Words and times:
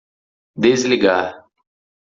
Desligar. 0.65 1.21